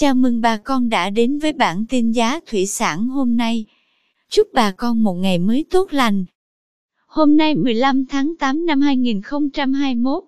Chào 0.00 0.14
mừng 0.14 0.40
bà 0.40 0.56
con 0.56 0.88
đã 0.88 1.10
đến 1.10 1.38
với 1.38 1.52
bản 1.52 1.84
tin 1.88 2.12
giá 2.12 2.40
thủy 2.46 2.66
sản 2.66 3.08
hôm 3.08 3.36
nay. 3.36 3.64
Chúc 4.28 4.48
bà 4.52 4.70
con 4.70 5.02
một 5.02 5.14
ngày 5.14 5.38
mới 5.38 5.64
tốt 5.70 5.92
lành. 5.92 6.24
Hôm 7.06 7.36
nay 7.36 7.54
15 7.54 8.06
tháng 8.06 8.36
8 8.36 8.66
năm 8.66 8.80
2021, 8.80 10.24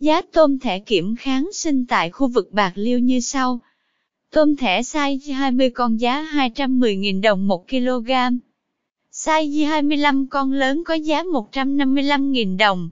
giá 0.00 0.22
tôm 0.32 0.58
thẻ 0.58 0.78
kiểm 0.78 1.16
kháng 1.16 1.50
sinh 1.52 1.86
tại 1.86 2.10
khu 2.10 2.26
vực 2.28 2.52
Bạc 2.52 2.72
Liêu 2.74 2.98
như 2.98 3.20
sau. 3.20 3.60
Tôm 4.30 4.56
thẻ 4.56 4.80
size 4.80 5.34
20 5.34 5.70
con 5.70 6.00
giá 6.00 6.22
210.000 6.32 7.20
đồng 7.22 7.48
1 7.48 7.68
kg. 7.68 8.10
Size 9.12 9.68
25 9.68 10.26
con 10.26 10.52
lớn 10.52 10.84
có 10.84 10.94
giá 10.94 11.22
155.000 11.22 12.56
đồng. 12.56 12.90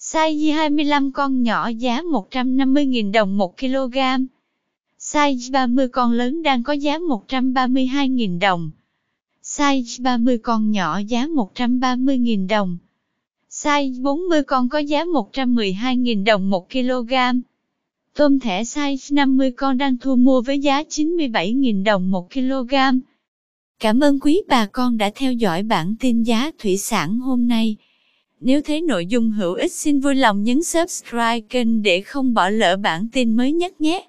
Size 0.00 0.54
25 0.54 1.12
con 1.12 1.42
nhỏ 1.42 1.68
giá 1.68 2.02
150.000 2.02 3.12
đồng 3.12 3.38
1 3.38 3.58
kg. 3.58 3.96
Size 5.12 5.50
30 5.52 5.88
con 5.88 6.12
lớn 6.12 6.42
đang 6.42 6.62
có 6.62 6.72
giá 6.72 6.98
132.000 6.98 8.38
đồng. 8.38 8.70
Size 9.42 10.02
30 10.02 10.38
con 10.38 10.70
nhỏ 10.70 10.98
giá 10.98 11.26
130.000 11.26 12.48
đồng. 12.48 12.78
Size 13.50 14.02
40 14.02 14.42
con 14.42 14.68
có 14.68 14.78
giá 14.78 15.04
112.000 15.04 16.24
đồng 16.24 16.50
1 16.50 16.70
kg. 16.70 17.14
Tôm 18.14 18.40
thẻ 18.40 18.62
size 18.62 19.14
50 19.14 19.50
con 19.50 19.78
đang 19.78 19.98
thu 19.98 20.16
mua 20.16 20.40
với 20.40 20.58
giá 20.58 20.82
97.000 20.82 21.84
đồng 21.84 22.10
1 22.10 22.32
kg. 22.32 22.74
Cảm 23.80 24.00
ơn 24.00 24.20
quý 24.20 24.42
bà 24.48 24.66
con 24.66 24.98
đã 24.98 25.10
theo 25.14 25.32
dõi 25.32 25.62
bản 25.62 25.94
tin 26.00 26.22
giá 26.22 26.50
thủy 26.58 26.76
sản 26.76 27.18
hôm 27.18 27.48
nay. 27.48 27.76
Nếu 28.40 28.60
thấy 28.62 28.80
nội 28.80 29.06
dung 29.06 29.30
hữu 29.30 29.54
ích, 29.54 29.72
xin 29.72 30.00
vui 30.00 30.14
lòng 30.14 30.42
nhấn 30.42 30.62
subscribe 30.62 31.40
kênh 31.40 31.82
để 31.82 32.00
không 32.00 32.34
bỏ 32.34 32.48
lỡ 32.48 32.76
bản 32.76 33.08
tin 33.12 33.36
mới 33.36 33.52
nhất 33.52 33.80
nhé. 33.80 34.08